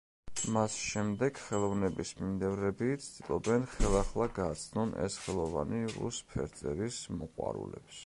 მას 0.53 0.75
შემდეგ 0.83 1.41
ხელოვნების 1.41 2.13
მიმდევრები 2.21 2.89
ცდილობენ 3.09 3.69
ხელახლა 3.75 4.29
გააცნონ 4.41 4.97
ეს 5.07 5.21
ხელოვანი 5.27 5.87
რუს 5.97 6.27
ფერწერის 6.35 7.03
მოყვარულებს. 7.23 7.99